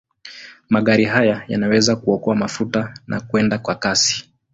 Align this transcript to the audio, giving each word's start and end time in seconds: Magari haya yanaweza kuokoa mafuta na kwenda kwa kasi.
Magari 0.69 1.05
haya 1.05 1.43
yanaweza 1.47 1.95
kuokoa 1.95 2.35
mafuta 2.35 2.93
na 3.07 3.19
kwenda 3.21 3.57
kwa 3.57 3.75
kasi. 3.75 4.29